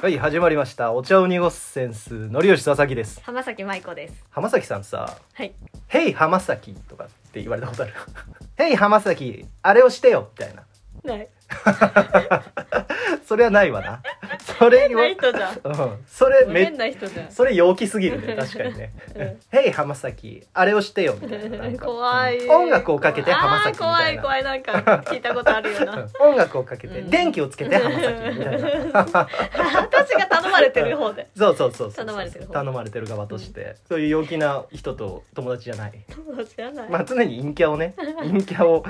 [0.00, 0.94] はい始まりました。
[0.94, 3.20] お茶を濁すセンスのりよし佐々木です。
[3.22, 4.24] 浜崎舞子です。
[4.30, 5.52] 浜崎さんさはい
[5.88, 7.92] 「ヘイ浜崎」とかって言われたことある
[8.56, 10.64] 「ヘイ浜崎あれをしてよ」みたいな。
[11.04, 11.28] ない。
[13.28, 14.02] それはないわな
[14.60, 15.54] それ変な人じゃん。
[15.64, 16.04] うん。
[16.06, 17.30] それめ変な人じゃん。
[17.30, 18.92] それ陽気すぎるね 確かにね。
[19.16, 21.86] うん「ヘイ浜崎あれをしてよ」みたいななんか。
[21.86, 22.38] 怖い。
[22.38, 24.22] うん音楽をかけて浜崎みたいな。
[24.22, 24.42] 怖い怖い。
[24.44, 24.72] なんか
[25.06, 26.06] 聞いたことあるよな。
[26.20, 27.10] 音楽をかけて、うん。
[27.10, 29.28] 電気をつけて浜崎みたいな。
[29.80, 31.26] 私が頼まれてる方で。
[31.34, 35.92] そうそうそうそう頼まれてる方頼まれてる側として、そういう陽気な人と友達じゃない。
[36.14, 38.84] 友達じゃない、まあ常に陰キャをね陰キャを、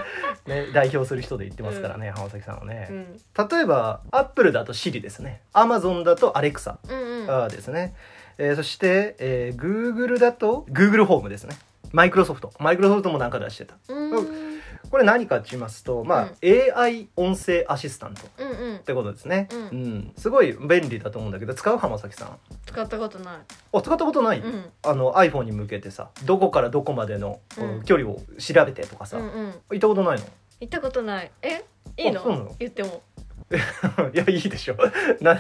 [0.51, 3.49] ね、代表する人で言ってますからね、浜崎さんはね、うん。
[3.49, 5.41] 例えばアップルだと Siri ですね。
[5.53, 7.49] アマゾンだとアレクサうんうん。
[7.49, 7.95] ですね、
[8.37, 11.57] えーそして、えー、Google だと Google ホームですね。
[11.93, 13.77] マイクロソフトマイクロソフトもなんか出してた。
[13.89, 14.50] うんうん
[14.91, 16.29] これ何かって言いますとまあ、
[16.77, 18.79] AI 音声アシスタントっうん。
[18.81, 20.13] てことですね、うん。
[20.17, 22.39] すごい便利だと思うんだけど使う浜崎さん。
[22.67, 23.35] 使ったことない。
[23.73, 24.65] あ使ったことない、うん。
[24.83, 27.83] あの iPhone に向けてさどこからどこまでの、うん。
[27.85, 30.25] 距離を調べてとかさ、行ったことないの？
[30.61, 31.31] 行ったことない。
[31.43, 31.65] え？
[31.97, 32.55] いいの？
[32.59, 33.03] 言っても
[34.15, 34.77] いやいいでしょ。
[35.21, 35.39] な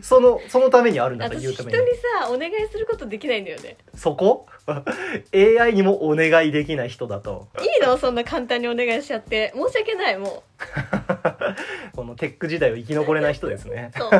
[0.00, 1.96] そのそのためにあるんだったら私人に言うために。
[2.20, 3.76] さお願いすることできないんだよね。
[3.96, 4.46] そこ？
[5.34, 7.48] AI にもお願いできない人だと。
[7.60, 7.96] いいの？
[7.96, 9.52] そんな簡単にお願いしちゃって。
[9.56, 10.44] 申し訳ないも
[11.94, 13.90] このテック時代を生き残れない人ですね。
[13.94, 14.10] うそう。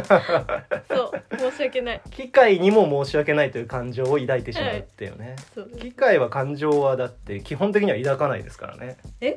[0.88, 1.12] そ
[1.46, 1.52] う。
[1.52, 2.00] 申し訳ない。
[2.10, 8.96] 機械にも申し訳ないという感情を抱いてしまうっていうね、そう機械は感情はだって基本的には抱かないですからね。
[9.20, 9.36] え？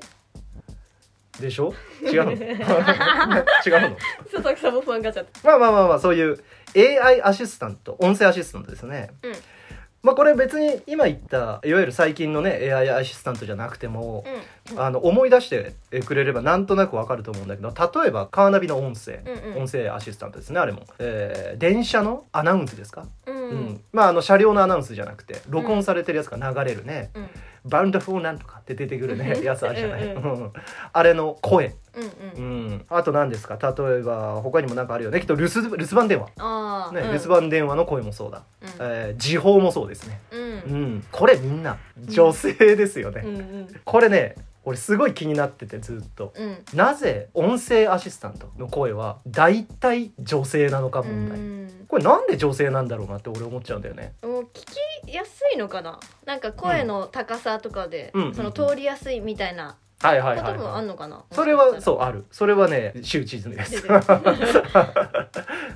[1.40, 1.74] でしょ？
[2.04, 2.32] 違うの？
[2.34, 3.98] 違うの？
[4.32, 5.48] 佐々木さんも不安がっちゃった。
[5.48, 6.44] まあまあまあまあそういう
[6.76, 9.12] AI アシスタント音声アシスタントですね。
[9.24, 9.32] うん。
[10.04, 14.24] まあこれ別に今言ったいわゆる最近のね AI アシスタントじゃなくても、
[14.72, 14.80] うん。
[14.82, 15.74] あの思い出して
[16.06, 19.62] くれればなんとなくわかると思うんだけど例えばカーナビの音声、うんうん。
[19.64, 23.36] 音声アシスタントですねあれも、えー電車のアナウンスですか、うん。
[23.36, 23.82] うん。
[23.92, 27.30] まああの車両のアナウンスじゃなくて録音されてるやつが流れるね、うん
[27.64, 30.52] bound for なんとかって出てくるねやつあるじゃない、うんうん。
[30.94, 32.68] あれの声、うんうん。
[32.70, 33.56] うん、あと何ですか？
[33.56, 35.20] 例えば他にも何かあるよね。
[35.20, 36.26] きっと留守留守番電話。
[36.26, 37.04] ね、ああうん。
[37.04, 38.70] 留守番電話の声もそうだ、うん。
[38.80, 40.20] えー時報もそうですね。
[40.32, 40.42] うん。
[40.42, 40.46] う
[40.98, 41.04] ん。
[41.12, 43.68] これみんな女性ですよね、うんうん。
[43.86, 46.34] これね俺すごい気になっててずっと。
[46.36, 46.58] うん。
[46.74, 51.86] なぜ音声アシスタントの声は大体女性なのかう問題、ん。
[51.88, 54.14] これなんで女性なんだろうなって俺思っちゃうんだよね。
[54.22, 54.66] もう聞
[55.06, 56.00] きやすいのかな？
[56.26, 58.36] なんか声の高さとかで、うん。
[58.36, 62.26] その通りやすいみたいなはいはいはい、あはいんのかな、それはうそうある。
[62.32, 63.84] それはね周知済みです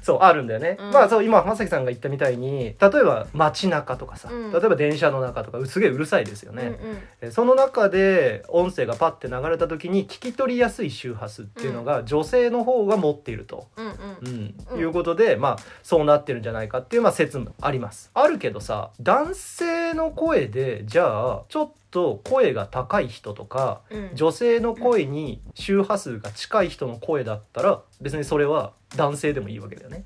[0.02, 0.91] そうあるんだよね、うん。
[0.91, 4.52] まあそう今浜崎さんが言ったみたいに例えば街中とかさ、うん。
[4.52, 6.97] 例えば電車の中とかすげえうるさいですよね、うんうん。
[7.22, 13.94] えその中で音声がパッて流れた時に聞き取りやすい周波数っていうのが女性の方が持っていると、うんうん。
[13.94, 14.56] うん。
[14.72, 14.80] うん。
[14.80, 18.12] いうことでまあそうなってるんじゃないかっていうまあ説もあります。
[18.13, 21.74] あるけどさ男性の声でじゃあちょっと
[22.23, 24.09] 声が高い人とかうん。
[24.13, 30.06] 女性の声に周波数が近い人の声だったら別にそれは男性でもいいわけだよね、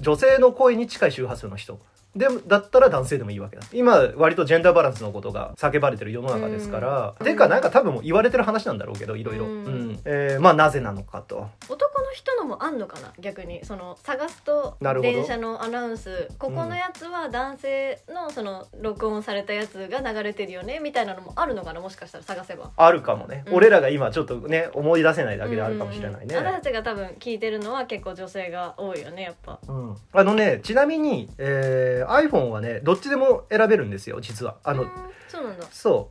[0.00, 1.78] 女性の声に近い周波数の人
[2.14, 3.62] でもだったら男性でもいいわけだ。
[3.72, 7.26] 今割とジェンダーバランスのことが叫ばれてる世の中ですから、うん。
[7.26, 9.88] てかなんか多分言われてる話なんだろうけどいろいろ、ううん。
[9.92, 11.48] んえーまあなぜなのかと。
[11.68, 13.12] 男の人のもあんのかな？
[13.18, 20.80] 逆にその探すと電車のアナウンスここのやつは男性のその録音されたやつが流れてるよね？
[20.80, 21.80] みたいなのもあるのかな？
[21.80, 22.70] もしかしたら探せば。
[22.76, 23.54] あるかもね、うん。
[23.54, 29.58] 俺らが今ちょっとね思い出せないだけであるかもしれないね、うんうんうん私たちが多分聞いてるのは結構女性が多いよねやっぱ。
[29.66, 29.96] うん。
[30.12, 34.88] あのねちなみに、えー iPhone はねどっちでも選べるんですよ実はあの、うん
[35.28, 35.66] そうなんだ。
[35.70, 36.08] そうお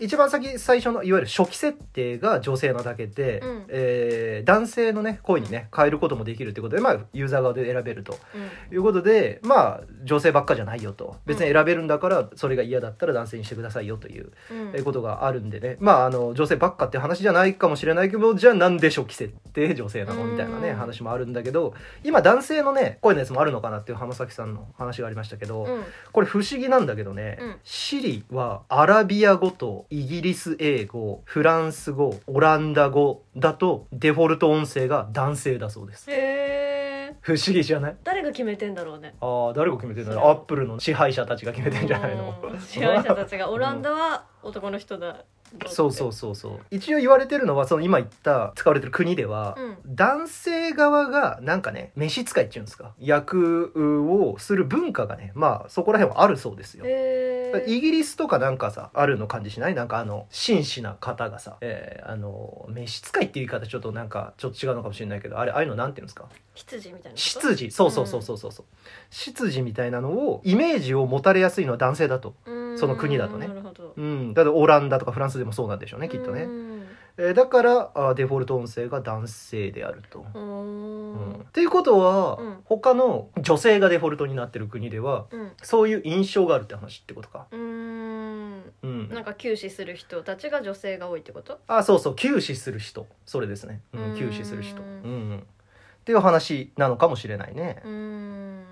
[0.00, 3.64] 一番先最初のいわゆる初期設定が女性なだけで、うん。
[3.68, 8.16] えー男性のね声にね変えることもできるってことでまあユーザー側で選べると。
[8.34, 8.74] うん。
[8.74, 11.16] いうことでまあ女性ばっかじゃないよと。
[11.26, 14.72] 別に選べるんだからそれが嫌だったら男性にしてくださいよといううん。
[14.74, 15.76] えことがあるんでね。
[15.80, 20.24] まああの女性ばっかって話じゃないかもしれないけどじゃあなんで初期設定女性なの？
[20.24, 20.76] みたいなねうん。
[20.76, 21.74] 話もあるんだけど
[22.04, 25.84] 今男性のね声のやつもあるのかなっていう浜崎さんの話がありましたけど、うん。
[26.12, 27.56] これ不思議なんだけどね、うん。
[27.64, 36.10] シリはアラビア語とイギリス英語フランス語オランダ語だとデフォルト音声が男性だそうです。
[36.10, 37.96] へえ不思議じゃない？
[38.04, 39.14] 誰が決めてんだろうね。
[39.20, 42.38] ああ誰が決めてんだろそうアップルの支配者たちが決めてんじゃないの？
[42.42, 45.24] うん支配者たちがオランダは男の人だ。
[45.66, 46.60] そうそうそうそう。
[46.70, 49.76] 一応言われてるのはその今言った使われてる国では、うん。
[49.86, 52.92] 男性側がなんかね召使いっていうんですか？
[52.98, 53.72] 役
[54.10, 56.84] をする文化がねまあそこら辺はあるそうですよ、
[57.66, 59.74] イギリスとかなんかさあるの感じしない？
[59.74, 66.26] なんかあの紳士な方がさ、えーあの召使いっていう言い方ちょっとなんかちょっと違うのかもしれないけどあれああいうのなんていうんですか？
[66.54, 67.18] 羊みたいなこと？
[67.18, 67.70] 執事。
[67.70, 68.66] そうそうそうそうそうそう。
[69.10, 72.34] 執事みたいなのをイメージを持たれやすいのは男性だと。
[72.46, 72.78] うん。
[72.78, 73.48] その国だとね。
[73.48, 73.94] なるほど。
[73.96, 74.34] うん。
[74.34, 76.68] だってオランダとかフランスでもそうなんでしょうねきっとね、うん
[77.16, 80.24] えーだからあデフォルト音声が男性であると。
[80.34, 81.14] ううん。
[81.14, 82.56] んっていうことは、うん。
[82.64, 85.50] 他の女性がデフォルトになってる国ではうん。
[85.60, 87.46] そういう印象があるって話ってことか。
[87.50, 88.62] うん。
[88.82, 91.58] うん、なんか休止する人たちが女性が多いってこと？
[91.66, 92.14] あそうそう。
[92.14, 93.04] 休止する人。
[93.26, 94.16] それですね、う、うんん。
[94.16, 94.88] 休止する人、うんう
[95.34, 95.42] ん、っ
[96.04, 97.82] ていう話なのかもしれないね。
[97.84, 98.64] うん。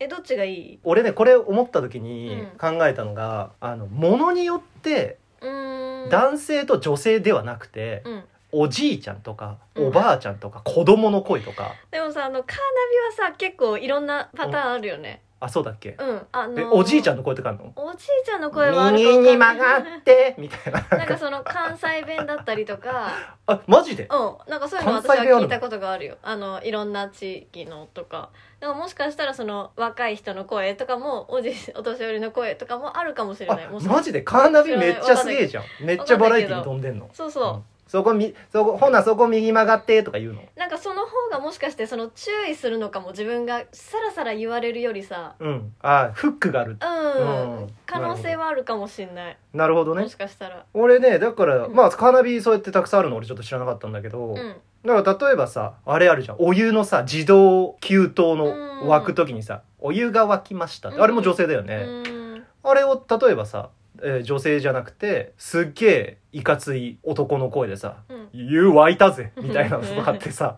[0.00, 0.78] えどっちがいい？
[0.82, 2.58] 俺ねこれ思った時にうん。
[2.58, 5.71] 考えたのが、あのものによってうん
[6.10, 8.24] 男性と女性ではなくて、うん。
[8.54, 9.86] おじいちゃんとかうん。
[9.88, 17.72] おばあちゃんとか子供の声とか、でもさあのカーナビはさ結構いろんなパターンあるよねあそうだっけ、うんあのえおじいちゃんの声とかあるの？
[17.74, 20.86] おじいちゃんの声はあるか右に曲わかんないがってみたいな。
[20.96, 23.10] なんかその関西弁だったりとか。
[23.46, 24.04] あマジで？
[24.04, 25.40] うんなんかそういうの私は関西弁あるの？
[25.42, 26.16] 聞いたことがあるよ。
[26.22, 28.30] あのいろんな地域のとか。
[28.60, 33.64] だからもしかしたらその若い人の声とかもおじお年寄りの声とかもあるかもしれない。
[33.64, 34.22] あもしかマジで？
[34.22, 35.64] カーナビめっちゃすげえじゃん。
[35.80, 37.10] めっちゃバラエティに飛んでんの？
[37.12, 40.40] そうそう、んそこみそこほなそこ右曲がってとか言うの？
[40.56, 45.74] なんかその方がもしかしてその注意するのかも自分がさらさら言われるよりさうん。
[45.82, 46.78] あフックがある。
[46.80, 47.74] うん、うん。
[47.84, 49.36] 可能性はあるかもしんない。
[49.52, 50.04] なるほどね。
[50.04, 50.64] もしかしたら。
[50.72, 54.56] 俺ねだから、うんまあカーナビそうやってたくさんあるの俺ちょっと知らなかったんだけど、うん。
[54.86, 56.36] だから例えばさあれあるじゃん。
[56.38, 61.02] お湯のさ自動給湯の沸く時にさ、お湯が沸きましたって、うん。
[61.04, 62.44] あれも女性だようね、ん。
[62.62, 63.68] あれを例えばさ、
[64.02, 70.56] えー女性じゃなくてすっげえいかつい男の声でさうん「湯沸いたぜ」みたいなの があってさ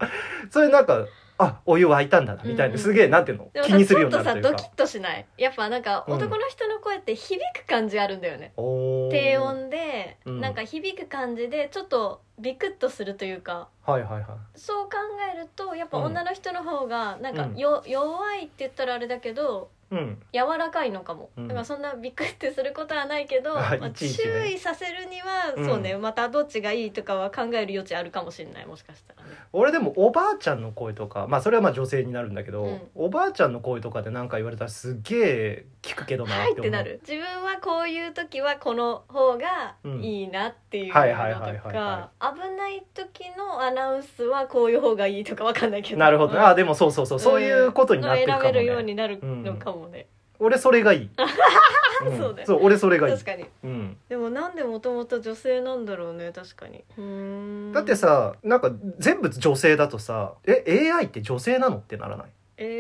[0.51, 2.79] それなんかあお湯沸いたんだなみたいなうん。
[2.79, 3.51] すげえなんていうの？
[3.65, 4.59] 気にするようさになるというか。
[4.61, 5.27] ちょっとさドキッとしない。
[5.37, 9.11] やっぱなんかうん男の人の声って響く感じあるんだよね、おー。
[9.11, 10.41] 低音で、うん。
[10.41, 13.67] なんか響く感じでちょっとビクッとするというか。
[13.85, 14.25] はいはいはい。
[14.55, 14.91] そう考
[15.35, 16.05] えるとやっぱうん。
[16.05, 17.57] 女の人の方がなんかうん。
[17.57, 20.19] よ、弱いって言ったらあれだけどうん。
[20.33, 21.49] 柔らかいのかも、うん。
[21.49, 24.25] だからそんなビクってすることはないけど、 あまあいちいちね。
[24.25, 25.65] 注意させるには、うん。
[25.67, 25.97] そうね。
[25.97, 29.37] またどっちがいいとかは考える余地あるかもしれないもしかしたらね。
[29.53, 32.91] 俺でもおばあちゃんの声とかまあそれはまあ女性になるんだけど、うん。
[32.95, 36.69] おばあちゃんの声とかで何か言われたらすっげえ聞くけどなはいって思う。
[36.69, 37.01] ってなる。
[37.07, 45.99] 自分はこういう時はこの方がいいなっていうのはいはいはいはいとはか危ない時のアナウンスはこういう方がいいとかわかんないけど。
[45.99, 47.21] なるほど、うんあでもそうそうそう。
[47.21, 48.45] そういうことになってるかも、ね。
[48.45, 50.06] 選べるようになるのかもね、
[50.38, 51.11] 俺それがいい、ん
[52.19, 53.15] そうだよそう俺それがいい。
[53.15, 53.44] 確かに。
[53.62, 56.85] うん、でもなんでもともと女性なんだろうね確かに。
[56.99, 57.73] うーん。
[57.73, 62.29] だってさなんか全部女性だとさえ AI って女性なのってならない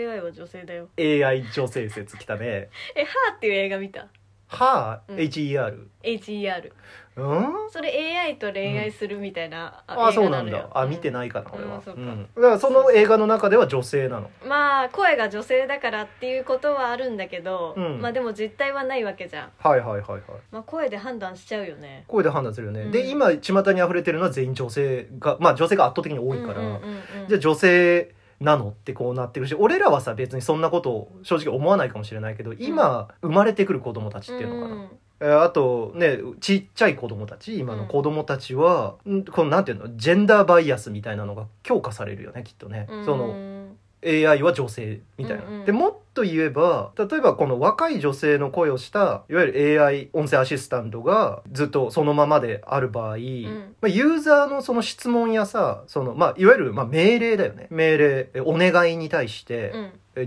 [0.08, 0.88] ？AI は女性だよ。
[0.98, 2.68] AI 女性説きたね。
[2.94, 4.08] え「ハーっていう映画見た？
[4.54, 5.16] はあ、うん。
[5.16, 6.72] HER HER
[7.16, 7.70] うん？
[7.70, 10.68] それ AI と恋愛するみたいな、あそうなんだ。
[10.74, 12.00] あ見てないかな俺は、うんそうか。
[12.00, 12.28] ん。
[12.34, 14.30] だからその映画の中では女性なの。
[14.44, 18.00] まあ声が女性だからっていうことはあるんだけど、うん。
[18.00, 20.22] まあでも実態はないわけじゃん、はいはいはいはい。
[20.50, 22.04] まあ、声で判断しちゃうよね。
[22.08, 22.90] 声で判断するよね、うん。
[22.90, 26.82] で今巷に溢れてるのは全員女性がまあ女性が圧倒的に多いから、うんうんうん
[27.22, 27.28] うん。
[27.28, 34.94] じゃあ女性なのってこうなってるし俺らはさ別にそんなことを正直思わないかもしれないけど今生まれてくる子供たちっていうのかな、えー
[35.42, 43.04] あとねちっちゃい子供たち今の子供たちは、んこのなんていうのジェンダーバイアスみたいなのが強化されるよねきっとね、うん。
[43.06, 43.63] その
[44.04, 45.64] AI は女性みたいな、うんうん。
[45.64, 53.74] でもっと言えば例えばこの若い女性の声をしたいわゆる AI 音声アシスタントがずっとそのままである場合、ん。
[53.80, 57.66] まあ、ユーザーのその質問やさその、まあ、いわゆるまあ命令だよね。
[57.70, 59.78] 命令えお願いに対して、う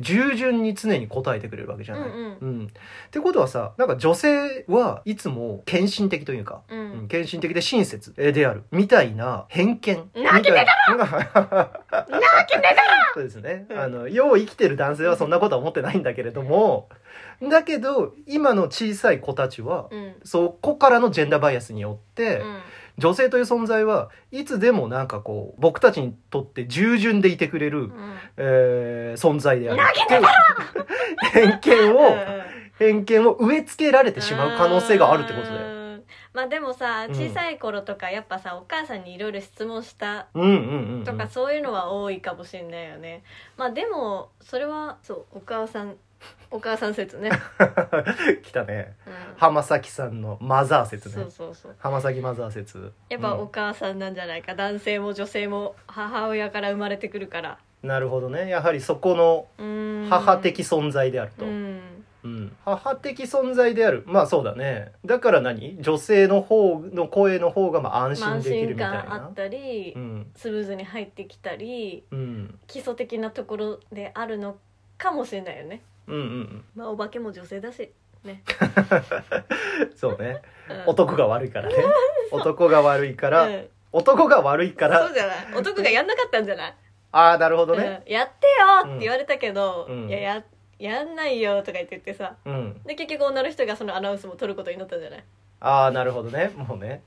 [0.02, 2.10] 従順に常に答えてくれるわけじゃない。
[2.10, 2.38] うんうん。
[2.42, 2.66] うん。
[2.66, 2.70] っ
[3.12, 8.64] てことはさなんか女性はいつも献身的というか、ううんん献身的で親切えである。
[8.72, 10.10] みたいな偏見。
[10.16, 11.04] なわけねえだろな。
[11.06, 11.70] わ
[12.48, 12.88] けねえだろ！
[13.16, 13.66] そうですね。
[13.76, 16.90] あのよう生きてる男性はそんなことは思ってないんだけれども。
[17.42, 20.16] だけど今の小さい子たちはうん。
[20.24, 22.58] そこからのジェンダーバイアスによって、うん
[22.98, 27.92] 女性という存在はいつでもなんかこう僕たちにとって従順でいてくれる、うん。
[28.38, 29.82] えー存在である
[31.32, 32.16] 偏見を、
[32.78, 35.68] 偏見を植え付けられてしまう可能性があるってことだよ。
[35.68, 36.04] うん。
[36.34, 37.16] まあでもさうん。
[37.16, 41.04] 小さい頃とかやっぱさお母さんにいろいろ質問したうんうんうん、うん。
[41.04, 43.24] とかそういうのは多いかもしれないよね。
[43.58, 45.96] まあでもそれはそうお母さん
[46.50, 47.30] お母さん説ね、
[48.42, 48.96] 来たね。
[49.06, 49.14] うん。
[49.36, 51.16] 浜崎さんのマザー説ね。
[51.16, 51.32] そう。
[51.32, 51.76] そうそう。
[51.78, 52.94] 浜崎マザー説。
[53.10, 53.42] やっぱうん。
[53.42, 57.58] お母さんなんじゃないか、男性も女性も母親から生まれてくるから。
[57.84, 58.48] なるほどね。
[58.50, 60.10] やはりそこのうーん。
[60.10, 61.46] 母的存在であると。
[61.46, 61.82] うん。
[62.24, 64.04] うん、母的存在である。
[64.06, 64.92] まあそうだね。
[65.06, 65.78] だから何？
[65.82, 69.04] 女性の方の声の方がまあ安まあ安心できる心みたいな。
[69.04, 70.32] 感あったり、うん。
[70.36, 72.60] スムーズに入ってきたりうん。
[72.68, 74.58] 基礎的なところであるの
[74.98, 77.92] かもしれないよねうんうんまあお化けも女性だし
[78.24, 78.42] ね、
[79.96, 80.42] そうね。
[80.70, 81.76] うん、男が悪いからね。
[82.32, 83.70] 男が悪いから、うん。
[83.94, 85.06] 男が悪いから。
[85.06, 85.38] そうじゃない。
[85.56, 86.76] 男がやんなかったんじゃない、
[87.12, 88.04] ああなるほどね。
[88.06, 88.48] うん、やって
[88.90, 90.10] よって言われたけど、うん。
[90.10, 90.44] いやや
[90.80, 92.36] やんないよとか言って言ってさ。
[92.46, 92.82] うん。
[92.84, 95.24] で結局女の人がそのアナウンスも取ることになったんじゃない？
[95.60, 96.52] ああなるほどね。
[96.56, 97.02] もうね。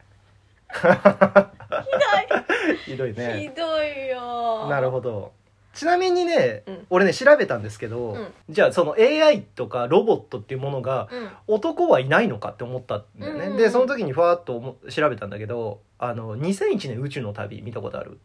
[2.85, 3.13] ひどい。
[3.15, 3.53] ひね。
[3.57, 4.69] どいよ。
[4.69, 5.33] なるほど
[5.81, 6.87] ちなみにね、うん。
[6.91, 8.29] 俺ね調べたんですけど、うん。
[8.51, 11.31] じゃあその AI とかロボットっていうものがうん。
[11.47, 18.19] 男はいないのかって思ったんだよね、うんうんでその時にふわっと思調べたんだけどあの2001年宇宙の旅見たことある。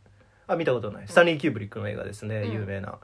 [0.47, 1.07] あ見たことない。
[1.07, 2.51] スタンリー・キューブリックの映画ですね、うん。
[2.51, 2.97] 有名な。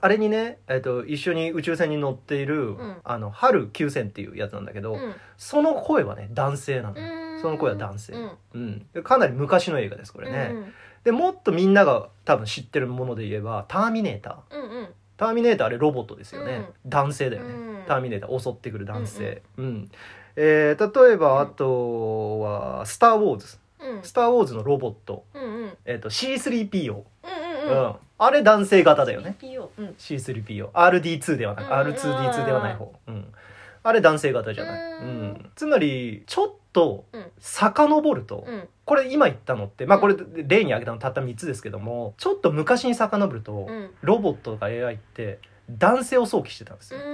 [0.00, 2.96] あれにね、えっと一緒に宇宙船に乗っている、ん。
[3.02, 5.14] あの春9000っていうやつなんだけど、うん。
[5.36, 7.42] その声はね男性なの、うん。
[7.42, 8.12] その声は男性。
[8.12, 8.30] うん。
[8.54, 8.86] うん。
[8.94, 10.72] でかなり昔の映画ですこれね、うん
[11.06, 14.88] でもっとみんなが多分知ってるもので言えば「ターミネーター」うんうん。
[15.16, 17.84] ターミネーターあれロボットですよね、男性だよね、うん。
[17.86, 19.40] ターミネーター襲ってくる男性。
[19.56, 19.90] うん、
[20.34, 24.02] えー例えばあとは「スター・ウォーズ」うん。
[24.02, 25.76] スター・ウォーズのロボット、うんうん。
[25.84, 27.82] えー、と C3PO、うんううん。
[27.84, 27.94] うん。
[28.18, 29.36] あれ男性型だよね。
[29.40, 29.86] CPO うん。
[29.90, 31.78] C3PORD2 ではなく、うん。
[31.78, 33.32] うん R2D2 ではない方、うん、
[33.84, 37.24] あれ男性型じゃない、ううんん、つまりちょっとうん。
[37.38, 40.14] 遡ると、うんこれ今言ったのってまあこれ
[40.46, 43.90] 例に挙げたのたった3つですけどもちょっと昔に遡ると、うん。
[44.00, 47.04] ロボットとか AI って男性を想起してたんですうよ、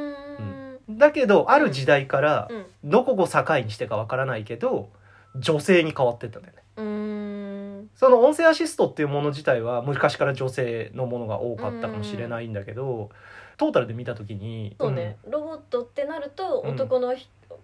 [0.95, 0.99] ん。
[0.99, 2.67] だけどある時代からうん。
[2.85, 4.91] どこを境にしてかわからないけど
[5.35, 6.63] 女性に変わってったんだよね。
[6.77, 7.91] うん。
[7.97, 13.11] その音声アシストっていうもの自体は昔から女性のものが多かったかもしれないんだけど
[13.57, 16.75] トータルで見た時にそうね、ロボットってなるとうん。
[16.75, 17.15] 男の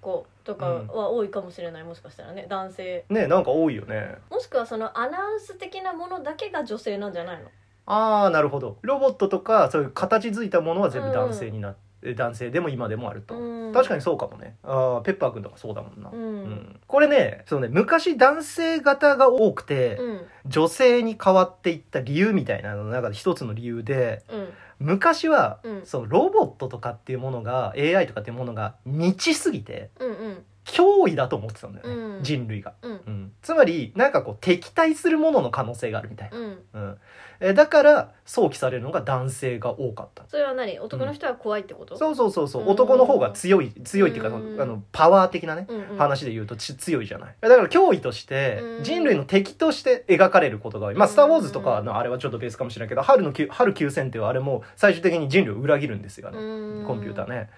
[0.01, 3.05] 子とかは多いかもしれないもしかしたらね男性。
[3.09, 4.17] うんねなんか多いよね。
[4.31, 7.49] もしくはそのアナウンス的なものだけが女性なんじゃないの？
[7.87, 8.79] ああなるほど。
[8.83, 13.73] ロボットとかそういう形づいたものは全部男性になって、男性でも今でもあると、うん。
[13.73, 14.57] 確かにそうかもね。
[14.63, 16.81] あーペッパーくんとかそうだもんな、ううんん。
[16.87, 20.21] これねそうね昔男性型が多くて、うん。
[20.47, 24.49] 女性に変わっていった理由みたいなのの中で一つの理由でうん
[24.79, 25.87] 昔は、うん。
[25.87, 30.45] そのロボットとかっていうものが AI とかっていうものが未知すぎてうんうん。
[30.65, 32.23] 脅威だと思ってたんだよね、うん。
[32.23, 32.93] 人類が、うん。
[32.93, 36.59] うん、つまりなんかこう敵対するものの可能性があるみたいな、うん。
[36.75, 36.99] うん
[37.41, 40.25] えだから想起されるのが男性が多かった。
[40.29, 40.79] それは何？
[40.81, 41.97] 男の人は怖いってこと？
[41.97, 42.63] そうそうそうそう。
[42.63, 44.61] うん男の方が強い強いっていうかうん。
[44.61, 45.99] あのパワー的なねうんうん。
[45.99, 47.35] 話で言うとち強いじゃない。
[47.41, 48.85] だから脅威としてうん。
[48.85, 50.95] 人類の敵として描かれることが多い。
[50.95, 51.13] まあ「うん。
[51.13, 56.39] スター・ウォーズ」とかのあれはちょっとベースかもしれないけど春の春9000っていうあれも最終的に人類を裏切るんですよね。
[56.39, 56.87] うん。
[56.87, 57.51] コンピューターね。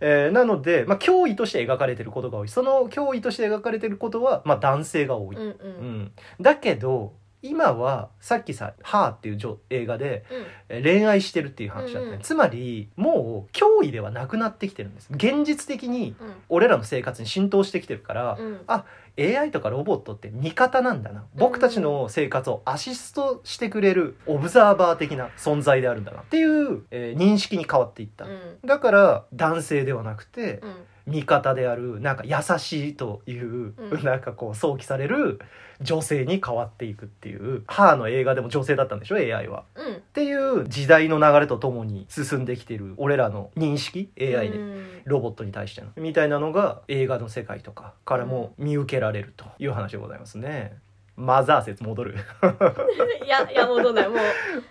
[0.00, 2.48] えーなので、まあ、脅威として描かれてることが多い。
[2.48, 5.48] その脅威として描かれてることは、まあ、男性が多い、うんうん。
[5.48, 6.12] ううんん。
[6.40, 10.24] だけど今はさっきさ「ハーっていう映画で
[10.68, 12.20] 恋愛してるっていう話だったね、うんうん。
[12.20, 15.08] つまりもう脅威ではなくなってきてるんです。
[15.12, 16.34] 現実的にうん。
[16.48, 18.60] 俺らの生活に浸透してきてるから、うん。
[18.66, 18.84] あ
[19.18, 21.24] AI とかロボットって味方なんだな。
[21.34, 26.20] 僕たちの生活をアシストしてくれるオブザーバー的な存在であるんだな。
[26.20, 28.58] っていう、えー認識に変わっていった、うん。
[28.64, 30.74] だから男性ではなくてうん
[31.08, 34.04] 味方であるなんか優しいという、うん。
[34.04, 35.40] なんかこう想起される
[35.80, 39.64] 女性に変わっていくっていうハーの映画でも女性だったんでしょ AI は。
[39.74, 39.94] うん。
[39.96, 44.86] っていう時代の流れとともに進んできてる俺らの認識 AI で、うん。
[45.04, 45.88] ロボットに対しての。
[45.96, 50.76] みたいなのが映画の世界とかからも見受けられるという話でございますね。
[51.16, 52.14] マザー説戻る。
[53.26, 54.08] いやいや戻んない。
[54.08, 54.18] もう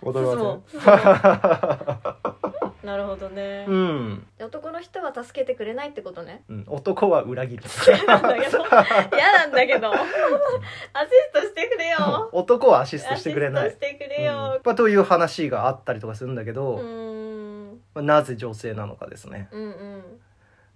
[0.06, 0.80] 戻りまもせん
[2.82, 6.44] なるほどね、うん、男の人は助けてくれないってことね。
[6.48, 7.64] うん、男は裏切る。
[7.86, 8.64] 嫌なんだけど。
[9.16, 9.92] 嫌なんだけど。
[9.92, 12.30] アシストしてくれよ。
[12.32, 13.66] 男はアシストしてくれない。
[13.66, 14.24] アシストしてくれうん。
[14.24, 17.80] よまあという話があったりとかするんだけうど、ん。
[17.94, 20.02] まあなぜ女性なのかですね、うんうん。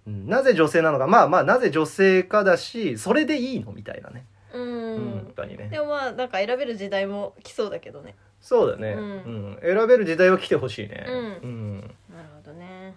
[0.07, 1.07] うん、なぜ女性なのか。
[1.07, 5.11] まあまあなぜ女性かだしそれでいいのみたいなね、ううんん。
[5.11, 5.69] 本当にね。
[5.69, 9.51] でもまあなんか選べる時代も来そうだけどねそうだね、ううん。
[9.53, 11.15] ん選べる時代は来てほしいね、うん。
[11.15, 11.79] うん。
[11.79, 12.93] なるほどね。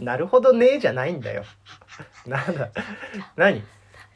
[0.00, 1.44] なるほどねじゃないんだよ。
[2.26, 2.70] なんだ？
[3.36, 3.62] 何？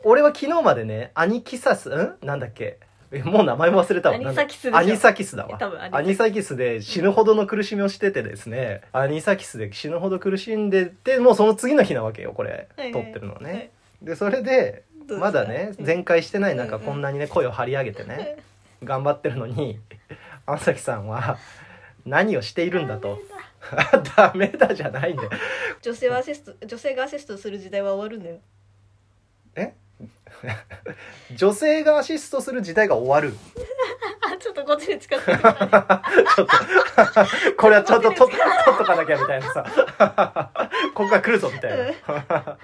[0.05, 2.15] 俺は昨日までね、アニキサス、ん？
[2.23, 2.79] なんだっけ？
[3.13, 4.15] えもう名前も忘れたわ。
[4.17, 5.59] アニサキスアニサキスだわ。
[5.93, 12.51] アアニサキスで死ぬほどの苦しみをしててですね、アニサキスで死ぬほど苦しんでて、もうその次の日なわけよ、これ。
[12.51, 13.51] はいはい撮ってるのはね。
[13.51, 13.71] はい
[14.03, 15.85] で、それで、まだね、うん。
[15.85, 18.37] 全開してない中、こんなにね、声を張り上げてね、
[18.87, 19.79] 頑張ってるのに、
[20.47, 21.37] 安崎さんは、
[22.07, 23.19] 何をしているんだと。
[24.17, 24.73] ダメだ。
[24.75, 25.31] じゃないんだよ。
[25.83, 28.39] 女性はアシスト女性がアシストする時代は終わるんだよ
[31.35, 33.37] 女性がアシストする時代が終わる。
[34.21, 35.53] あちょっとこっちに近づいてきた
[36.37, 36.53] ちょっと
[37.57, 38.37] これはちょっと取っ
[38.79, 40.53] とかなきゃみたいなさ。
[40.95, 42.59] ここから来るぞみたいな。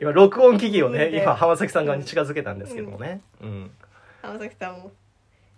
[0.00, 1.16] 今録音機器をねうん。
[1.16, 3.70] 今浜崎さん側に近づけたんですけどもね、うん、
[4.26, 4.92] 浜崎さんも。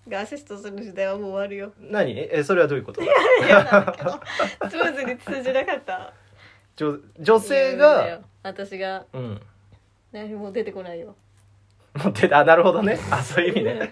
[0.08, 1.72] がアシストする時代はもう終わるよ。
[1.78, 2.16] 何？
[2.18, 3.02] えそれはどういうこと？
[3.02, 6.12] スムーズに通じなかった。
[6.76, 9.40] 女女性が私がうん。
[10.12, 11.14] 何も出てこないよ。
[11.94, 12.98] 持ってたあなるほどね。
[13.10, 13.90] あそういう意味ね。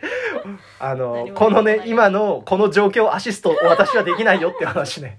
[0.78, 5.18] あのこのね今のこの状況をアシスト私はできないよって話ね。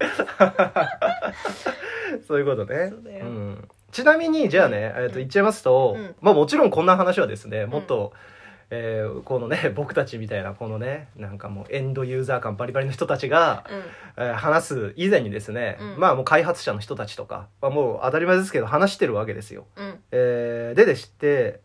[2.28, 2.90] そういうことね。
[2.90, 6.16] そうん、ちなみにじゃあね、えー、と言っちゃいますと、うん。
[6.22, 8.14] まあもちろんこんな話はですねもっと、
[8.70, 14.24] えーこのね僕たちみたいなこのねなんかもうエンドユーザー感バリバリの人たちが、うん。
[14.26, 16.00] えー話す以前にですね、うん。
[16.00, 19.68] まあもう開発者の人たちとか、まあ、もう当たり前ですけど話してるわけですよ。
[19.76, 20.00] うん。
[20.12, 21.62] えーででして、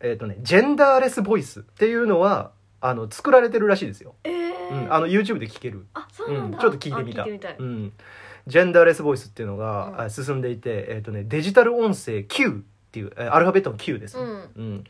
[0.00, 4.84] えーとね、ジェンダーレスボイスっていうのはあの作られてるらしいですよ、えー。
[4.84, 7.54] うん、あの YouTube で聞ける、あそうなんだ、うんちょっと聞いてみた。
[7.56, 7.92] うん、
[8.46, 14.30] ジェンダーレスボイスっていうのが、進んでいて、えーとね、デジタル音声 Q っていうえーアルファベットの Q ですね、うん。
[14.30, 14.84] うん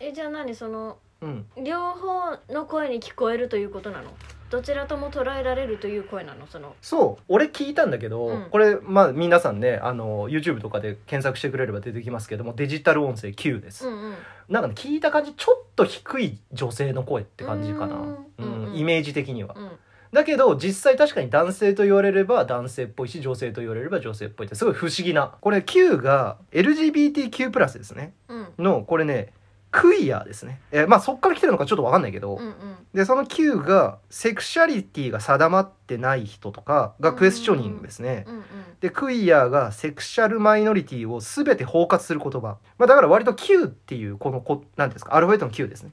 [0.00, 1.46] えじゃあ何そのうん。
[1.62, 4.10] 両方の声に聞こえるということなの？
[4.50, 6.46] どちらとも捉えられるという声なの？
[6.46, 8.46] そのそう俺聞いたんだけど、うん。
[8.50, 14.14] これまあ皆さんねあの YouTube とかで検索してくれれば出てきますけどもデジタル音声 Q です、うんうん。
[14.50, 17.96] なんかね聞いた感じちょっと低い女性の声って感じかな。
[18.38, 18.76] うん。
[18.76, 19.54] イメージ的には。
[19.56, 19.70] うん。
[20.12, 25.32] だけど実際確かに男性と言われれば男性っぽいし女性と言われれば女性っぽいってすごい不思議な。
[25.40, 28.12] これ Q が LGBTQ+ ですね。
[28.28, 28.46] うん。
[28.58, 29.32] のこれね
[29.78, 32.54] クイアですね、えーまあそっから来てるのかちょっと分かんないけど、うんうん。
[32.94, 38.42] でその Q がセクシャリティが定まってない人とかがクエスチョニングですね、うんうん。
[38.80, 45.90] でクイアがセクシャルマイノリティを全て包括する言葉、まあ、だから割と Q っていうこのこなんていうんですかアルファベットの Q ですね。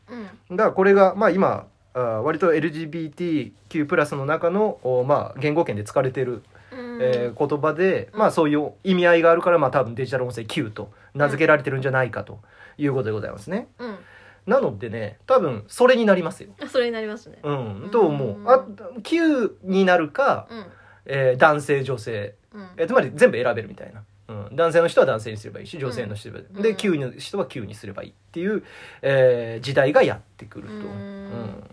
[0.49, 0.55] うん。
[0.55, 6.99] がこれがまあ今あー割と LGBTQ+ の中のおまあ言語圏で使われている、うん。
[7.01, 8.19] えー言葉で、うん。
[8.19, 12.39] まあそういう意味合いがあるからまあ多分デジタル音声 Q と名付けられてるんじゃないかと
[12.77, 13.67] いうことでございますね。
[13.79, 13.97] うん。
[14.45, 16.49] なのでね多分それになりますよ。
[16.61, 17.39] あそれになりますね。
[17.43, 18.39] うん、と思う。
[18.39, 18.49] うん。
[18.49, 18.65] あ
[19.03, 20.65] Q になるか、うん。
[21.05, 22.35] えー男性女性。
[22.53, 22.67] うん。
[22.77, 26.61] えーつまり全部選べるみたいな、うん、男性の人は男性にすればいいし女性の人は、うん。
[26.61, 28.63] で Q の人は Q にすればいいっていう、
[29.01, 30.81] えー時代がやってくると、うん。
[30.81, 31.63] うん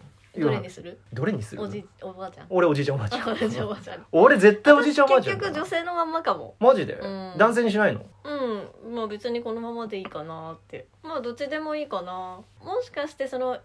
[0.45, 0.99] どれにする？
[1.13, 1.63] どれにする？
[1.63, 2.47] おじおばあちゃん。
[2.51, 4.07] 俺 おじいちゃんおばあちゃん。
[4.13, 6.55] 俺絶対おじいちゃんおばあちゃん結局女性のまんまかも。
[6.59, 7.35] マジで、うん。
[7.37, 8.05] 男性にしないの？
[8.25, 8.95] うん。
[8.95, 10.87] まあ別にこのままでいいかなって。
[11.03, 12.41] まあどっちでもいいかな。
[12.65, 13.59] もしかしてその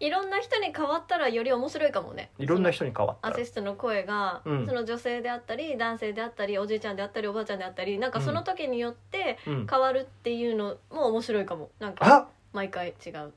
[0.00, 2.30] いろんな人に変わったらより面白いかもね。
[2.38, 3.36] いろんな人に変わったら。
[3.36, 4.66] アシストの声が、うん。
[4.66, 11.70] その女性であったり男性であったりおじいちゃんであったりおばあちゃんであったりなんかその時によってうん、変わるっていうのも面白いかも。
[11.78, 13.32] なんかあ毎回違う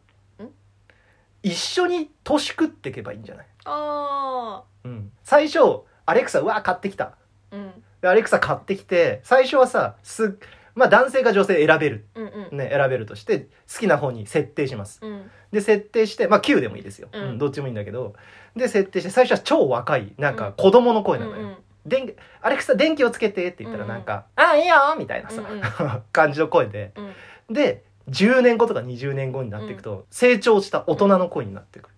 [1.47, 5.59] 一緒に年食っていけばいいんじゃない、あうん、最初
[6.05, 7.13] アレクサうわ買ってきた。
[7.51, 7.71] ーうん。
[8.01, 10.37] でアレクサ買ってきて最初はさす
[10.75, 12.05] まあ男性か女性選べる。
[12.15, 12.57] うんうん。
[12.57, 14.99] ね選べるとして好きな方に設定します。
[15.01, 15.29] うん。
[15.51, 17.23] で設定してまあ9でもいいですよ、うん。
[17.23, 18.13] うんどっちもいいんだけど。
[18.55, 21.55] で設定して最初は超若いなんか子供の声うなんのよ、うん
[21.85, 26.01] 電アレクサ電気をつけてって言ったらなんか「ああいいよ」みたいなさ、うんうん。
[26.11, 26.91] 感じの声で。
[27.47, 27.53] うん。
[27.53, 31.89] で10年後とか20年後になっていくと、成長した大人の声になっていく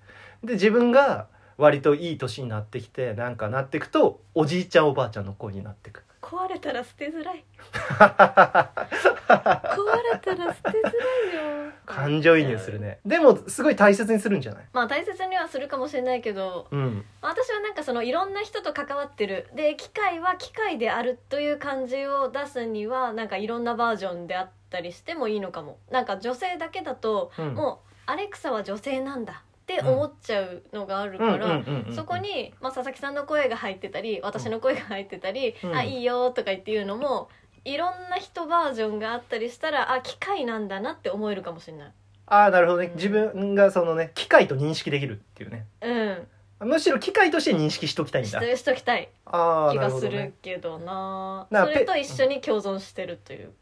[0.43, 7.43] で自分が割といい年になってきてなんかなっていくとおじいちゃんおばあちゃんの声になっていく壊れたら捨てづらい。
[7.89, 8.04] 壊
[10.13, 11.72] れたら捨てづらいよ。
[11.86, 13.00] 感情移入するね。
[13.06, 14.65] でもすごい大切にするんじゃない？
[14.74, 17.06] まあ大切にはするかもしれないけどうん。
[17.22, 19.48] 私はなんかそのいろんな人と関わってる。
[19.56, 25.77] で機械は機械であるという感じを出すにはなんかいろんなバージョンであったりしてもいいのかも。
[25.91, 27.53] なんか女性だけだとうん。
[27.53, 31.63] もうアレクサは女性なんだって思っちゃうのがあるから、
[31.95, 35.75] そこに、まあ、佐々木さんの声が入ってたり私の声が入ってたり「うん。
[35.75, 37.29] あいいよ」とか言って言うのも
[37.65, 41.91] いろんな人バージョンがあったりしたらあ機械なんだなって思えるかもしれない。
[42.25, 42.88] ああなるほどね。
[42.88, 42.95] うん。
[42.95, 45.67] 自分がそのね機械と認識できるっていうね。
[45.82, 46.67] うん。
[46.67, 48.41] むしろ機械として認識しときたいんだ。
[48.41, 50.23] しとしときたいああ気がすなるほどね。
[50.25, 51.47] るけどな。
[51.49, 53.53] なそれと一緒に共存してるという。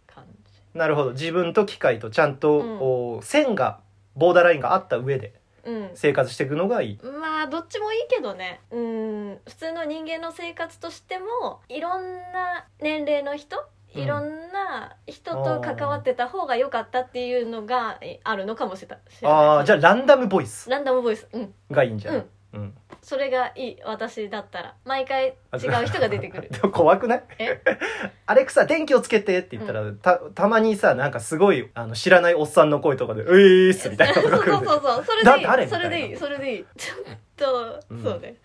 [0.78, 1.12] なるほど。
[1.12, 2.78] 自分と機械とちゃんと、うん。
[3.18, 3.80] お線が
[4.16, 5.34] ボーダーラインがあった上で
[5.66, 5.92] うん。
[5.96, 7.00] 生活していくのがいい。
[7.04, 8.62] まあどっちもいいけどね。
[8.72, 9.40] うん。
[9.48, 13.58] 普通の人間の生活としてもいろんな年齢の人
[13.96, 14.02] うん。
[14.02, 19.00] いろんな人と関わってた方が良かったっていうのがえあるのかもしれない。
[19.24, 21.28] ああじゃあランダムボイスランダムボイス。
[21.34, 21.54] うん。
[21.72, 22.74] がいいんじゃない、うん
[23.08, 26.50] それがいい私だったら毎回違う人が出てくる。
[26.52, 27.24] でも怖くない？
[27.40, 27.62] え？
[28.28, 35.68] アレクサ電気をつけてって言ったら、たたまにさなんかすごいあの知らないおっさんの声とかで「うえーす」 みたいなのが来るそうそうそうそれでいい。
[35.70, 36.16] それでいい。
[36.18, 36.66] それでいい。
[36.76, 38.04] ちょっと、うん。
[38.04, 38.36] そうね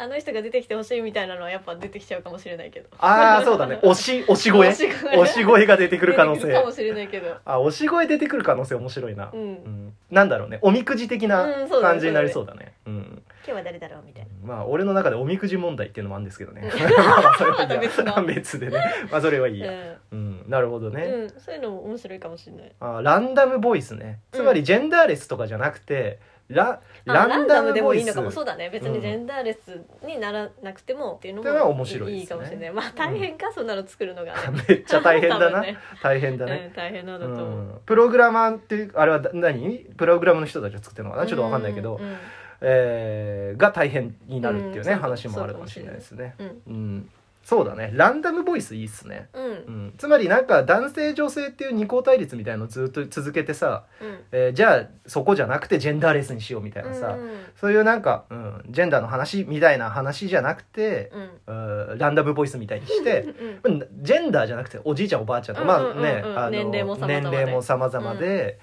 [0.00, 2.88] あの人が出てきてほしいみたいなのはやっぱ出てきちゃうかもしれないけど。
[2.98, 3.80] ああそうだね。
[3.82, 4.68] 推し推し声？
[4.68, 5.66] 推し声。
[5.66, 6.52] が出てくる可能性。
[6.52, 7.36] かもしれないけど。
[7.44, 9.92] あ推し声出てくる可能性面白いな、うん、うん。
[10.10, 10.58] なんだろうね。
[10.62, 11.46] おみくじ的な
[11.80, 13.22] 感じになりそうだね,、うん。
[13.44, 14.28] 今日は誰だろうみたいな。
[14.44, 16.70] まあ俺の中でおみくじ問題っていうのもあるんですけどね。
[16.70, 18.78] それは 別でね。
[19.10, 22.72] まあそれはいいや、ううん、なるほどね、ん、うん、そういうのも面白いかもしれない。
[22.80, 24.20] あランダムボイスね。
[24.30, 28.30] つまりジェンダーレスとかじゃなくてラあランダムでもいいのボかも。
[28.30, 28.70] そうだね。
[28.70, 28.92] 別うん。
[28.94, 32.72] にジェンダーレスにならなくてもっていうのっていうのはも面白いいいかもしれない。
[32.72, 34.64] まあ大変か、そんなの作るのがね。
[34.68, 35.76] めっちゃ大変だな、ね。
[36.02, 39.78] 大変だね、うん、大変なんだとう思う、ん、プログラマーっていうあれは何？
[39.96, 41.26] プログラムの人たちが作ってるのかな？
[41.26, 42.04] ちょっとわかんないけど、うん。
[42.04, 42.16] うん
[42.60, 46.34] えーが大変になるっていうね、うん話もあるかもしれないですね。
[46.38, 46.62] うん。
[46.66, 47.10] うん
[47.48, 47.90] そうだね。
[47.94, 49.44] ランダムボイスいいっすね、うん。
[49.44, 49.50] う
[49.86, 54.18] ん、つまりなんか男性女性っていう二項対立みたいのをずっと続けてさ、うん。
[54.32, 61.10] えーじゃあそこじゃなくてジェンダーレスにしようみたいなさ、うんそういうなんか、うん、ジェンダーの話みたいな話じゃなくて、
[61.46, 61.90] うん。
[61.90, 63.34] うんランダムボイスみたいにして
[63.64, 68.58] うんうんジェンダーじゃなくておじいちゃんおばあちゃんとまあねあの年齢も様々で、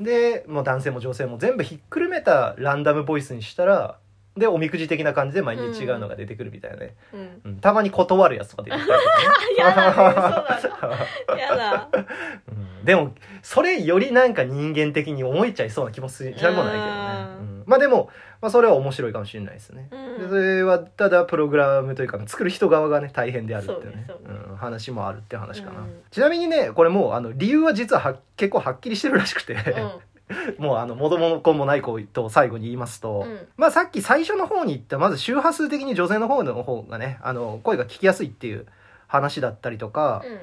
[0.00, 3.98] でもう男性も女性も全部ひっくるめたランダムボイスにしたら
[4.36, 7.40] でおみくじ的な感じで毎日違うのが出てくるみたいなね、うん。
[7.44, 7.56] うん。
[7.56, 9.00] たまに断るやつとか出てきたり
[9.56, 9.94] とやだね。
[10.46, 10.70] かねそう
[11.28, 11.36] だ。
[11.36, 11.88] やだ。
[12.48, 12.84] うん。
[12.84, 13.12] でも
[13.42, 17.60] それよりなんか人間的に思えちゃいそうな気もするしなくもないけどね、うん。
[17.60, 17.64] うん。
[17.66, 18.08] まあでも、
[18.40, 20.18] まあ、それは面白いかもしれないですね、うん。
[20.22, 23.96] でそれはただプログラムというか作る人側がね大変であるっていうね。
[23.96, 26.02] ねそうん、話もあるって話かな、うん。
[26.10, 29.56] ちなみにねこれもうあの理由は実はは結構はっきりしてるらしくて、う
[30.58, 33.48] もうあのもとも子もない子と最後に言いますと、んうん。
[33.56, 38.66] まあさっき最初の方に言ったまず周波数的に女性の方の方がねあの声が聞きやすいっていう
[39.06, 40.38] 話だったりとか、うん。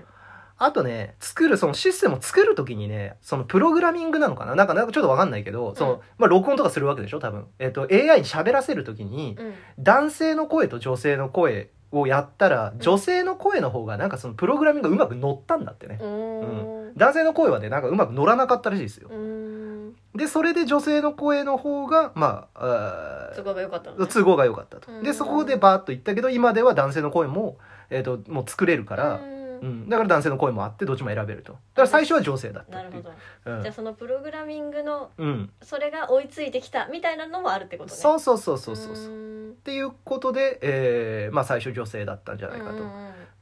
[0.59, 4.55] あとね、作る、そのシステムを作るときにね、そのプログラミングなのかな？
[4.55, 7.19] なんか、なんかちょっとわかんないけど、その、まあ、録音とかするわけでしょ？
[7.19, 7.45] 多分。
[7.59, 9.53] えっ、と、AI に喋らせるときに、うん。
[9.77, 12.79] 男性の声と女性の声をやったら、ん。
[12.79, 15.99] 女性の声の方がなんかそのプログラミングがうまく乗ったんだってね。
[16.01, 16.93] うん。
[16.97, 19.09] 男性の声はね、なんかうまく乗らなかったらしいですよ。
[19.11, 19.66] うん
[20.15, 24.07] で、それで女性の声の方が、まあ、あー都合が良かったのね。
[24.07, 24.91] 都合が良かったと。
[24.91, 25.03] うん。
[25.03, 27.57] で、そこでバーッと言ったけど、今では男性の声も、
[27.89, 29.37] えっ、と、もう作れるから、うん。
[29.61, 31.53] うん、だから男性の声もあってどっちも選べると。
[31.53, 33.03] だから最初は女性だったっていう。
[33.03, 33.55] なるほど。
[33.55, 33.61] うん。
[33.63, 37.97] じゃあそのプログラミングのうん、それが追いついてきたみたいなのもあるってことね。
[37.99, 39.05] そうそうそうそうそうそう。
[39.05, 42.87] っんていうことで、えーまあ、最初女性だったんじゃないかと、う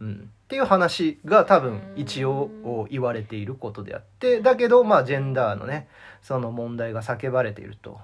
[0.01, 5.87] うんんっていう話が多分うん一応言われていることであってだけどまあジェンダーのね
[6.21, 7.99] その問題が叫ばれていると、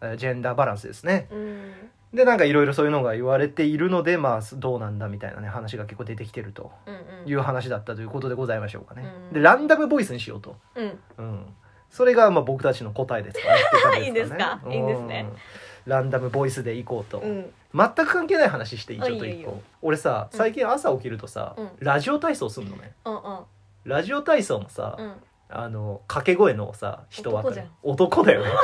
[0.00, 1.28] えージェンダーバランスですね。
[1.30, 1.72] うん。
[2.12, 10.56] でなんかいろいろそういうのが言われているのでまあどうなんだみたいなね話が結構出てきてるとうんいう話だったということでございましょうかね、うんでランダムボイスにしようと。
[10.74, 10.98] うん。
[11.18, 11.46] うん、
[11.90, 14.04] それがまあ僕たちの答えですかね。
[14.04, 15.38] いいんですか いいんですねうん
[15.86, 17.52] ランダムボイスでいこうと、うん。
[17.74, 19.00] 全く関係ない話していい？
[19.02, 19.60] あちょっといいよいいよ。
[19.82, 20.38] 俺さうん。
[20.38, 21.70] 最近朝起きるとさ、うん。
[21.80, 22.92] ラジオ体操すんのね。
[23.04, 23.38] うんうん。
[23.84, 25.14] ラジオ体操もさ、うん。
[25.50, 27.66] あの掛け声のさ人は男じゃん。
[27.82, 28.50] 男だよね。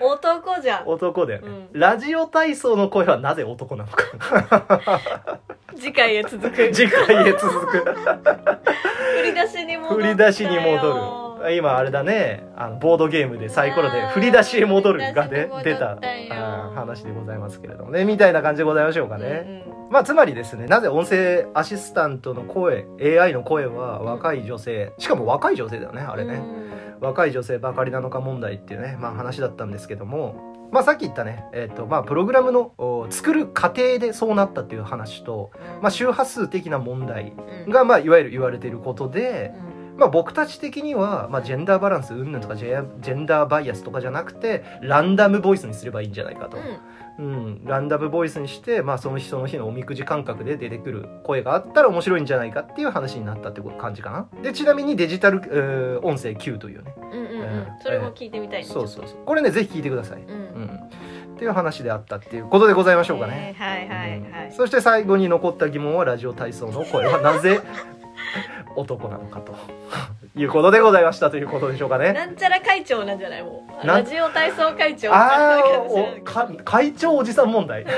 [0.00, 0.88] 男じゃん。
[0.88, 1.80] 男だよね、うん。
[1.80, 5.40] ラジオ体操の声はなぜ男なのか。
[5.74, 6.70] 次回へ続く。
[6.72, 7.78] 次回へ続く。
[9.16, 10.14] 振り出しに戻ったよ。
[10.14, 11.25] 振り出しに戻る
[11.56, 12.46] 今あれだね。
[12.56, 15.98] あのボードゲームでサイコロで振り出しへ戻るが出た
[16.74, 18.04] 話でございますけれどもね。
[18.04, 26.42] みたいな感じでございましょうかね、うんまあつまりですねなぜ音声アシスタントの声 AI の声は若い女性しかも若い女性だよねああれね、
[27.00, 35.50] 若い女性ばかりなのか問題っていうね、まあ、話だったんですけども、まあ、さっき言ったね、えっとまあ、プログラムのお作る過程でそうなったっていう話と、
[35.82, 37.34] まあ、周波数的な問題
[37.68, 39.52] が、まあ、いわゆる言われていることで、
[39.96, 46.58] まあ、僕たち的には、まあ、ジェンダーバランス云々とかジェジェンダーバイアスとかじゃなくてランダムボイスにすればいいんじゃないかと。
[47.18, 54.42] うん、ランダムボイスにして、まあ、その日その日のおみくじ感覚で出てくる声があったら面白いんじゃないかっていう話になったって感じかな。
[54.42, 56.94] でちなみにデジタル、えー音声 Q というね。
[56.98, 57.40] うんうんうん。
[57.40, 57.66] うん。
[57.80, 59.16] それも聞いてみたいねそうそうそう。
[59.24, 60.64] これねぜひ聞いてください、ううん。
[60.64, 60.68] ん、
[61.36, 64.52] っていう話であったっていうことでございましょうかね、えーはいはいうんはい。
[64.52, 67.62] そして最後に残った疑問はラジオ体操の声はなぜ？
[68.76, 69.54] 男なのかと。
[70.38, 72.12] いうことでございましたということでしょうかね。
[72.12, 73.42] なんちゃら会長なんじゃない？
[73.42, 73.86] もう。
[73.86, 75.62] ラジオ体操会長ああ
[76.64, 77.84] 会長おじさん問題。
[77.88, 77.94] 会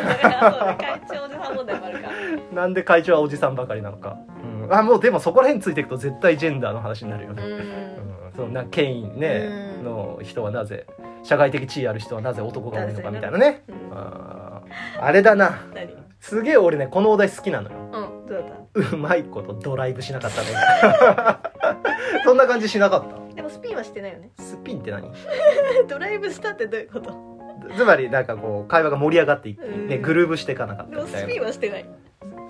[1.11, 2.09] 長おじさん問題もあるか
[2.55, 4.17] なんで会長はおじさんばかりなのか、
[4.65, 7.53] うん、あもうでもそこら辺ついていくと絶対ジェンダーの話になるよね、うん。
[7.53, 7.63] うん、
[8.37, 9.85] そんな権威ね、うん。
[9.85, 10.87] の人はなぜ
[11.25, 13.63] 社会的地位ある人はなぜ男が多いのかみたいなね。
[13.69, 13.75] うん。
[13.93, 15.05] あー。
[15.05, 15.59] あれだな。
[15.75, 15.93] 何？
[16.21, 17.77] すげえ俺ねこのお題好きなのよ
[18.93, 20.49] うまいことドライブしなかったね。
[22.25, 23.35] そんな感じしなかった？
[23.35, 24.31] でもスピンはしてないよね。
[24.37, 25.11] たスピンって何？
[25.89, 27.13] ドライブしたってどういうこと？
[27.77, 29.89] つまりなんかこう会話が盛り上がっていく、うん。
[29.89, 31.27] ね、グルーブしていかなかっでたみたいな。
[31.27, 31.87] もスピンはしてない。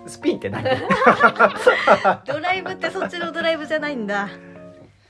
[0.06, 0.64] スピンって何？
[2.26, 4.28] ドライブってそっちのドライブじゃないんだ。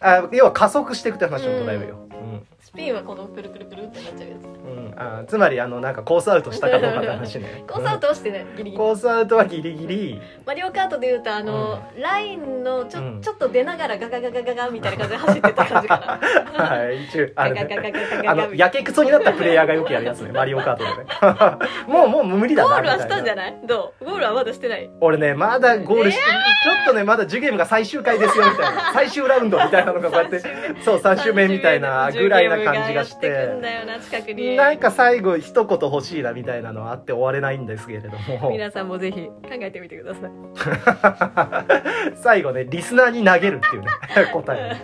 [0.01, 4.45] あ要は加速していくって話のドライブよ、うんスピンはこのくるくるくるってなっちゃうやつ。
[4.45, 7.65] うん、あつまりあのなんかコースアウトしたかどうかって話ね。
[7.67, 8.47] コースアウトはしてない。
[8.59, 8.77] ギリギリ。
[8.77, 10.21] コースアウトはギリギリ。
[10.45, 13.23] マリオカートでいうとあの、ラインのちょ,、うん。
[13.23, 16.21] ちょっと出ながらガガガガガガみたいな感じで走ってた感じか
[16.59, 16.65] な。
[16.65, 21.07] はい一応あガるガガガねガガガあのやけくそになったプレイヤーがよくやるやつねマリオカートでね
[21.87, 30.41] もうもう無理だゴールはしたんじゃないどうゴールはまだしてない俺ねまだゴールして、ちょっとねまだジュゲームが最終回ですよみたいな最終ラウンドみたいなのがこうやって
[30.83, 33.63] そう3周目みたいなぐらいな感じがし10ゲームやってくんて。
[33.63, 38.51] だよな近くになんか最後一言欲しいなみたいなのはあって終われないんですけれども。
[38.51, 40.31] 皆さんもぜひ考えてみてください。
[42.17, 43.89] 最後ねリスナーに投げるっていうね
[44.33, 44.77] 答え。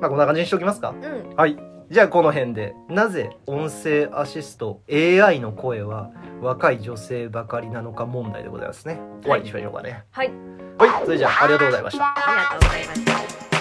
[0.00, 0.90] まあこんな感じにしておきますか。
[0.90, 1.36] うん。
[1.36, 1.56] はい。
[1.90, 8.98] じゃあこの辺でなぜ音声アシスト AI の声は若い女性ばかりなのか問題でございますね。
[9.20, 10.04] 終わりにしましょうかね。
[10.10, 10.30] はい。
[10.78, 11.04] はい。
[11.04, 12.04] それじゃあありがとうございました。
[12.04, 13.51] ありがとうございました